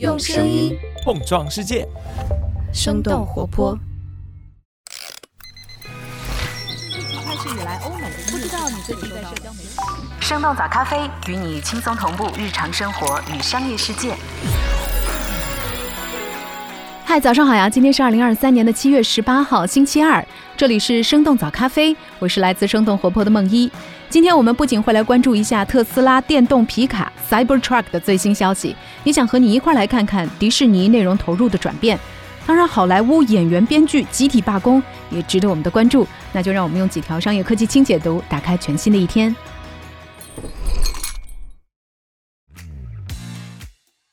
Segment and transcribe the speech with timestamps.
[0.00, 1.86] 用声音碰撞世界，
[2.72, 3.78] 生动活泼。
[7.24, 9.78] 开始以来，欧美不知道你最近在社交媒体。
[10.20, 14.16] 生动早咖啡与你轻松同步日常生活与商业世界。
[17.04, 17.70] 嗨，早上好呀！
[17.70, 20.26] 今天是二零二三年的七月十八号，星期二。
[20.56, 23.70] 这里是生动早咖啡，我是来自生动活泼的梦一。
[24.10, 31.98] 今天我们不仅会来关注一下特斯拉电动皮卡 Cybertruck 的最新消息，也想和你一块来看看迪士尼内容投入的转变。
[32.46, 36.06] 当然，好莱坞演员、编剧集体罢工也值得我们的关注。
[36.32, 39.34] 那就让我们用几条商业科技轻解读，打开全新的一天。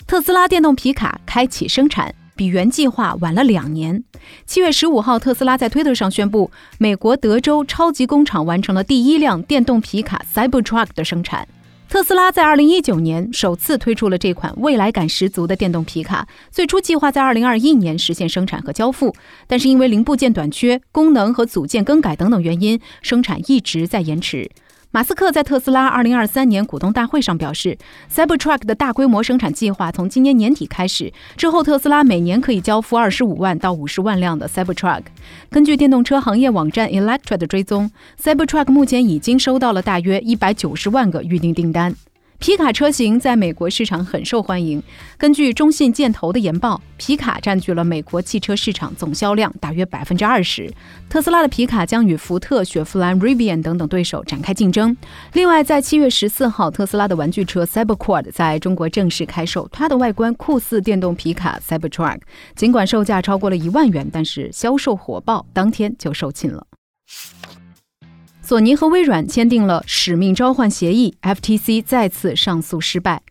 [0.08, 2.16] 特斯拉电动皮卡开启生产。
[2.34, 4.04] 比原计划晚了两年。
[4.48, 6.50] 七月十五号，特斯拉在推特上宣布，
[6.80, 11.48] 美国德州超级工厂完成了第一辆电动皮卡 Cybertruck 的生产。
[11.92, 19.14] 特斯拉在二零一九年首次推出了这款未来感十足的电动皮卡，最初计划在二零二一年实现生产和交付，
[19.46, 24.50] 但是因为零部件短缺、功能和组件更改等等原因，生产一直在延迟。
[24.94, 27.78] 马斯克在特斯拉二零二三年股东大会上表示
[28.14, 35.04] ，Cybertruck 的大规模生产计划从今年年底开始，之后特斯拉每年可以交付二十五万到五十万辆的 Cybertruck。
[35.50, 37.90] 根据电动车行业网站 Electra 的追踪
[38.22, 41.96] ，Cybertruck 目前已经收到了大约一百九十万个预订订单。
[42.42, 44.82] 皮卡车型在美国市场很受欢迎。
[45.16, 50.68] 根据中信建投的研报，皮卡占据了美国汽车市场总销量大约百分之二十。
[51.08, 54.98] 特斯拉的皮卡将与福特、雪佛兰、Rivian 等等对手展开竞争。
[55.34, 62.22] 另外，在七月十四号，特斯拉的玩具车 Cyberquad 在中国正式开售，它的外观酷似电动皮卡 Cybertruck。
[62.56, 66.66] 尽管售价超过了一万元，但是销售火爆，当天就售罄了。
[68.52, 73.22] 索尼和微软签订了使命召唤协议，FTC 再次上诉失败。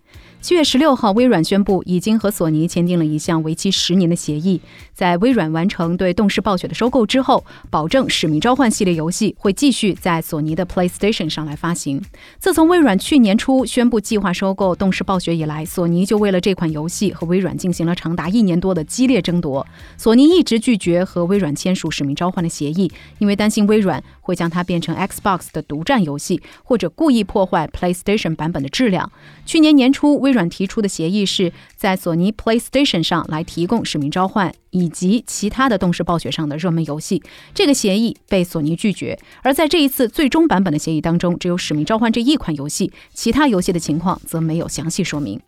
[0.43, 4.59] 七月十六号，微软宣布已经和索尼签订了一项为期十年的协议。
[4.95, 12.01] 在微软完成对动视暴雪的收购之后，保证《使命召唤》系列游戏会继续在索尼的 PlayStation 上来发行。
[12.39, 19.67] 自从微软去年初宣布计划收购动视暴雪以来，索尼就为了这款游戏和微软进行了长达一年多的激烈争夺。
[19.99, 29.13] 索尼一直拒绝和微软签署《使命召唤》的协议，因为担心微软会将它变成 Xbox 的独占游戏，或者故意破坏 PlayStation 版本的质量。
[29.45, 37.21] 去年年初，微微软提出的协议是在索尼 PlayStation 上来提供《使命召唤》以及其他的动视暴雪上的热门游戏，
[37.53, 39.19] 这个协议被索尼拒绝。
[39.43, 45.41] 而在这一次最终版本的协议当中，只有《使命召唤》这一款游戏，其他游戏的情况则没有详细说明。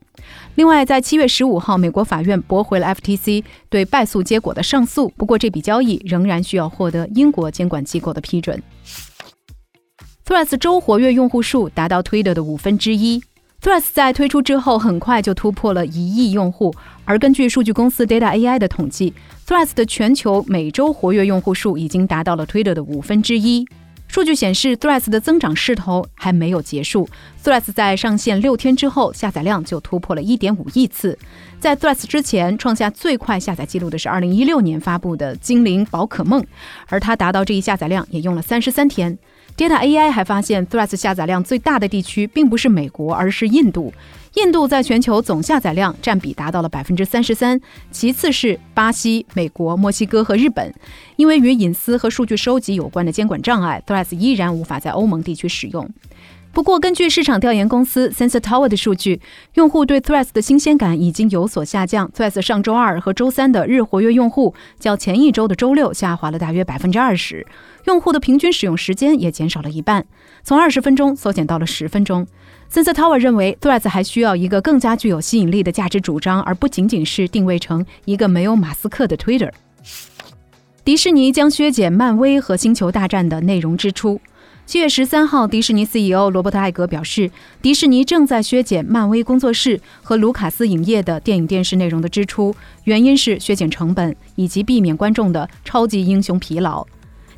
[0.56, 8.60] 另外，在七月十五号，美国法院驳回了 FTC 对败诉结果的上诉，不过这笔交易仍然需要获得英国监管机构的批准。
[10.24, 13.22] Threads 周活跃用户数达到 Twitter 的五分之一。
[13.62, 16.74] Threads 在推出之后，很快就突破了一亿用户。
[17.04, 19.14] 而根据数据公司 Data AI 的统计
[19.46, 23.64] ，Threads 的全球每周活跃用户数已经达到了 Twitter 的五分之一。
[24.08, 27.08] 数据显示，Threads 的增长势头还没有结束。
[27.42, 31.16] Threads 在上线六天之后，下载量就突破了一点五亿次。
[31.60, 36.42] 在 Threads 之前，创下最快下载记录的是二零一六年发布的《精灵宝可梦》，
[36.88, 39.16] 而它达到这一下载量也用了三十三天。
[39.56, 43.92] Data AI 还发现，Threads 下载量最大的地区并不是美国，而是印度。
[44.34, 50.74] 印度在全球总下载量占比达到了百分之三十三，其次是巴西、美国、墨西哥和日本。
[51.16, 55.88] 因为与隐私和数据收集有关的监管障碍，Threads 依然无法在欧盟地区使用。
[56.52, 59.22] 不过，根据市场调研公司 Sensor Tower 的数据，
[59.54, 62.10] 用户对 Threads 的新鲜感已经有所下降。
[62.14, 67.46] Threads 上周二和周三的日活跃用户较前一周的周六下滑了大约百分之二十，
[67.86, 70.04] 用户的平均使用时间也减少了一半，
[70.44, 72.26] 从二十分钟缩减到了十分钟。
[72.70, 79.50] Sensor Tower 认为，Threads 还需要一个更加具有吸引力的价值主张，而不仅仅是定位成一个没有马斯克的 Twitter。
[80.84, 84.20] 迪士尼将削减漫威和星球大战的内容支出。
[84.64, 87.30] 七月十三号，迪士尼 CEO 罗伯特·艾格表示，
[87.60, 96.86] 迪士尼正在削减漫威工作室和卢卡斯影业的电影电视内容的支出，原因是削减成本以及避免观众的超级英雄疲劳。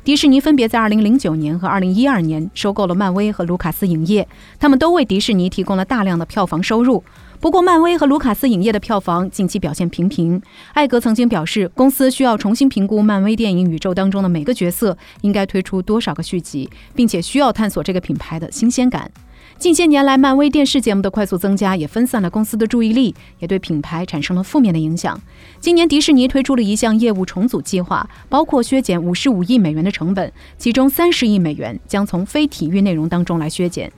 [0.03, 4.25] 迪士尼分别在二零零九年和二零一二年收购了漫威和卢卡斯影业，
[4.59, 7.03] 他们都为迪士尼提供了大量的票房收入。
[7.39, 10.41] 不过，漫威和卢卡斯影业的票房近期表现平平。
[10.73, 19.11] 艾格曾经表示，公司需要重新评估漫威电影宇宙当中的每个角色应该推出多少个续集，并且需要探索这个品牌的新鲜感。
[19.57, 25.19] 近些年来，漫威电视节目的快速增加也分散了公司的注意力，也对品牌产生了负面的影响。
[25.59, 33.91] 今年，迪士尼推出了一项业务重组计划，包括削减五十五亿美元的成本，其中三十亿美元将从非体育内容当中来削减。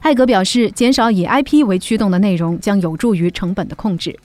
[0.00, 4.18] 艾格表示，减少以 IP 为驱动的内容将有助于成本的控制。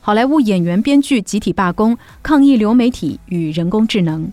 [0.00, 4.30] 好莱坞演员、编剧集体罢工，抗议流媒体与人工智能。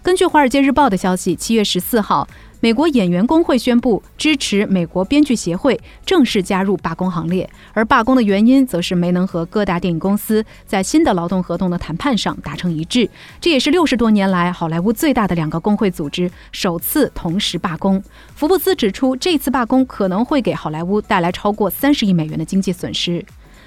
[0.00, 2.26] 根据《华尔街日报》的消息，七月十四号。
[2.60, 13.08] 美国演员工会宣布支持美国编剧协会正式加入罢工行列，而罢工的原因则是没能和各大电影公司在新的劳动合同的谈判上达成一致。
[13.40, 18.02] 这也是六十多年来好莱坞最大的两个工会组织首次同时罢工。
[18.34, 23.24] 福布斯指出，这次罢工可能会给好莱坞带来超过三十亿美元的经济损失。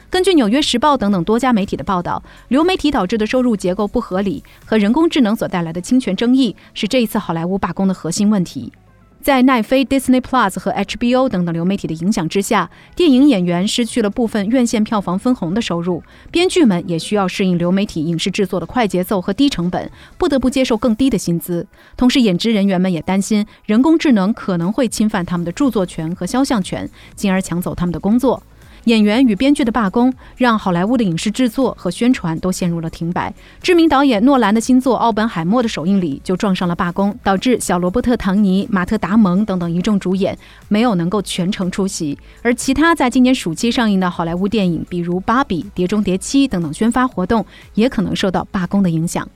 [0.10, 8.74] 根据《纽约时报》等等多家媒体的报道，流媒体导致的收入结构不合理和人工智能所带来的侵权争议是这一次好莱坞罢工的核心问题。
[9.22, 16.02] 在奈飞、Disney Plus 和 HBO 等等流媒体的影响之下，电影演员失去了部分院线票房分红的收入，
[16.32, 21.68] 编剧们也需要适应流媒体影视制作的快节奏和低成本，不得不接受更低的薪资。
[21.96, 28.42] 同时，演职人员们也担心人工智能可能会侵犯他们的著作权和肖像权，进而抢走他们的工作。
[28.86, 33.34] 演员与编剧的罢工，让好莱坞的影视制作和宣传都陷入了停摆。
[33.62, 40.38] 知名导演诺兰的新作《奥本海默》的首映礼就撞上了罢工，导致小罗伯特·唐尼、马特·达蒙等等一众主演
[40.68, 42.18] 没有能够全程出席。
[42.42, 47.46] 而其他在今年暑期上映的好莱坞电影，比如《芭比》《碟中谍七》等等宣发活动，
[47.76, 49.28] 也可能受到罢工的影响。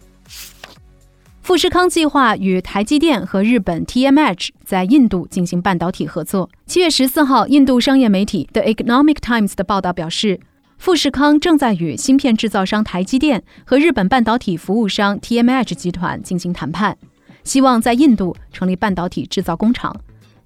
[1.45, 6.49] 富士康计划与台积电和日本 TMH 在印度进行半导体合作。
[6.65, 10.39] 七月十四号，印度商业媒体 The Economic Times 的报道表示，
[10.79, 16.97] 富士康正在与芯片制造商台积电和日本半导体服务商 TMH 集团进行谈判，
[17.43, 19.95] 希望在印度成立半导体制造工厂。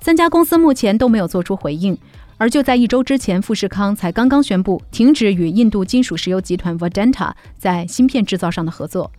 [0.02, 1.98] 三家公司目前都没有做出回应。
[2.38, 9.10] 而就在一周之前，富士康才刚刚宣布停止与印度金属石油集团 Vedanta 在芯片制造上的合作。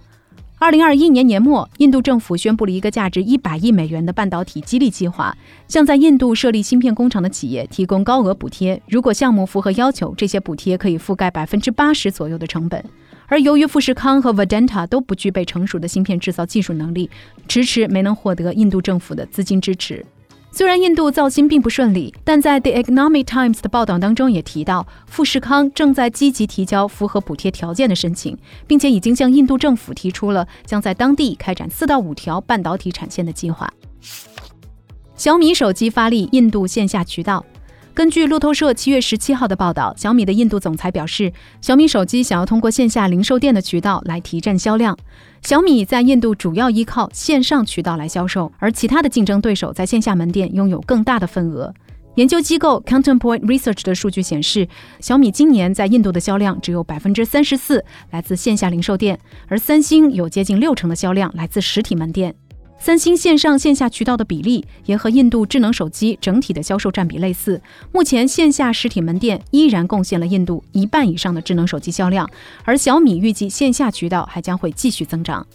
[0.61, 5.35] 二零二一年年末，印度政府宣布了一个价值一百亿美元的半导体激励计划，
[5.67, 8.81] 向在印度设立芯片工厂的企业提供高额补贴。
[8.87, 12.85] 如果项目符合要求，这些补贴可以覆盖百分之八十左右的成本。
[13.27, 17.09] 而由于富士康和 Vedanta 都不具备成熟的芯片制造技术能力，
[17.49, 20.05] 迟迟没能获得印度政府的资金支持。
[20.53, 28.37] 虽然印度造芯并不顺利，但在 The Economic Times 的报道当中也提到，富士康正在积极提交符合补贴条件的申请，
[28.67, 33.73] 并且已经向印度政府提出了将在当地开展四到五条半导体产线的计划。
[35.15, 37.45] 小米手机发力印度线下渠道。
[37.93, 44.97] 根据路透社七月十七号的报道，小米的印度总裁表示，小米手机想要通过线下零售店的渠道来提振销量。
[45.43, 51.75] 小米在印度主要依靠线上渠道来销售，而其他的竞争对手在线下门店拥有更大的份额。
[52.15, 54.69] 研究机构 Counterpoint Research 的数据显示，
[55.01, 62.35] 小米今年在印度的销量只有百分之三十四来自线下零售店，而三星有接近六成的销量来自实体门店。
[62.83, 67.61] 三星线上线下渠道的比例也和印度智能手机整体的销售占比类似。
[67.93, 72.29] 目前线下实体门店依然贡献了印度一半以上的智能手机销量，
[72.65, 75.47] 而小米预计线下渠道还将会继续增长。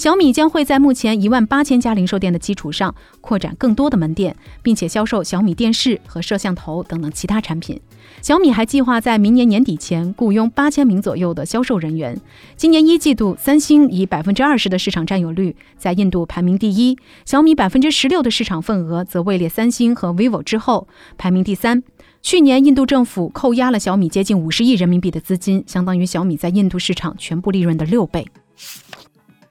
[0.00, 7.78] 小米将会在目前一万八千家零售店的基础上扩展更多的门店，并且销售小米电视和摄像头等等其他产品。
[8.22, 12.18] 小米还计划在明年年底前雇佣八千名左右的销售人员。
[12.56, 16.96] 今年一季度，三星以百分之二十的市场占有率在印度排名第一，
[17.26, 20.88] 小米百分之十六的市场份额则位列三星和 vivo 之后，
[21.18, 21.82] 排名第三。
[22.22, 28.26] 去年，印度政府扣押了小米接近五十亿人民币的资金，相当于小米在印度市场全部利润的六倍。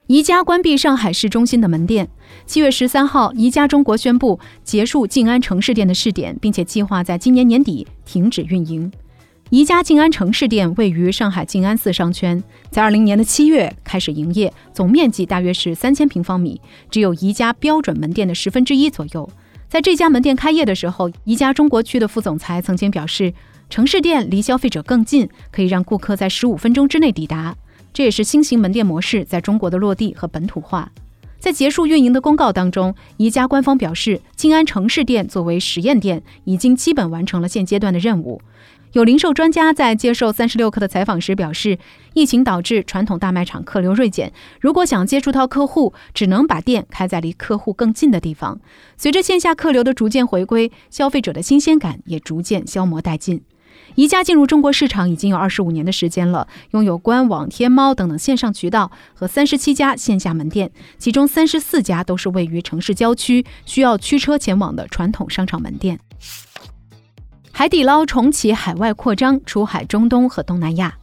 [0.10, 2.10] 宜家关闭上海市中心的门店。
[2.48, 8.92] 七月十三号，宜家中国宣布结束静安城市店的试点，并且计划在今年年底停止运营。
[9.52, 19.30] 宜家静安城市店位于上海静安寺商圈，在二零年的七月开始营业，总面积大约是三千平方米，只有宜家标准门店的十分之一左右。
[19.68, 23.32] 在这家门店开业的时候，宜家中国区的副总裁曾经表示，
[23.70, 27.56] 城市店离消费者更近，可以让顾客在十五分钟之内抵达。
[27.94, 30.92] 这也是新型门店模式在中国的落地和本土化。
[31.40, 38.42] 在结束运营的公告当中，宜家官方表示，静安城市店作为实验店，已经基本完成了现阶段的任务。
[38.94, 41.78] 有零售专家在接受三十六氪的采访时表示，
[42.14, 48.60] 疫情导致传统大卖场客流锐减，如果想接触到客户，只能把店开在离客户更近的地方。
[48.98, 53.44] 随着线下客流的逐渐回归，消费者的新鲜感也逐渐消磨殆尽。
[53.96, 66.00] 宜家进入中国市场已经有二十五年的时间了，拥有官网、天猫等等线上渠道和三十七家线下门店，其中三十四家都是位于城市郊区，需要驱车前往的传统商场门店。
[67.52, 70.96] 海底捞重启海外扩张，出海中东和东南亚。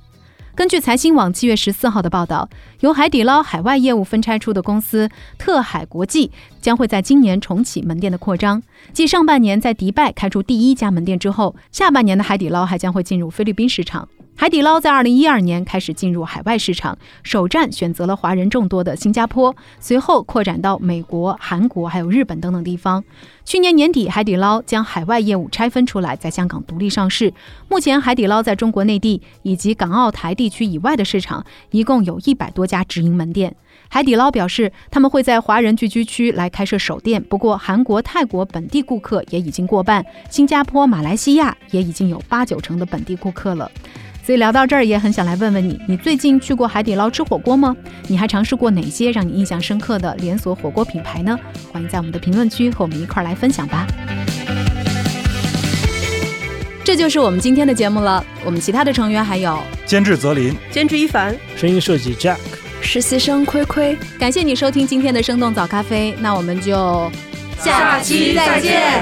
[0.57, 2.49] 根据财新网七月十四号的报道，
[2.81, 6.31] 由海底捞海外业务分拆出的公司特海国际
[6.63, 8.63] 将会在今年重启门店的扩张。
[8.95, 14.09] 继上半年在迪拜开出第一家门店之后，下半年的海底捞还将会进入菲律宾市场。
[14.39, 23.03] 海底捞在二零一二年开始进入海外市场，首站选择了华人众多的新加坡，随后扩展到美国、韩国还有日本等等地方。
[23.47, 27.33] 去年年底，海底捞将海外业务拆分出来，在香港独立上市。
[27.71, 33.57] 目前，海底捞在中国内地以及港澳台地区以外的市场，一共有一百多家直营门店。
[33.89, 43.71] 海底捞表示，他们会在华人聚居区来开设首店，不过韩国、泰国本地顾客也已经过半，新加坡、马来西亚也已经有八九成的本地顾客了。
[44.27, 47.77] 所以聊到这儿，也很想来问问你：你最近去过海底捞吃火锅吗？
[48.09, 51.39] 你还尝试过哪些让你印象深刻的连锁火锅品牌呢？
[51.73, 53.87] 欢迎在我们的评论区和我们一块儿来分享吧。
[56.83, 58.25] 这就是我们今天的节目了。
[58.45, 62.39] 我们其他的成员还有监制泽林，监制一凡，声音设计 Jack，
[62.81, 63.97] 实习生亏亏。
[64.19, 67.09] 感谢你收听今天的生动早咖啡，那我们就
[67.61, 69.01] 下期再见。